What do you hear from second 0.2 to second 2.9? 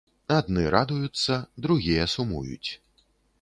Адны радуюцца, другія сумуюць.